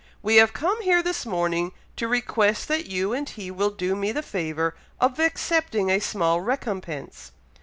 We 0.23 0.37
have 0.37 0.51
come 0.51 0.81
here 0.81 1.03
this 1.03 1.27
morning 1.27 1.73
to 1.97 2.07
request 2.07 2.67
that 2.69 2.87
you 2.87 3.13
and 3.13 3.29
he 3.29 3.51
will 3.51 3.69
do 3.69 3.95
me 3.95 4.11
the 4.11 4.23
favour 4.23 4.75
to 4.99 5.23
accept 5.23 5.75
of 5.75 5.89
a 5.89 5.99
small 5.99 6.41
recompense." 6.41 7.31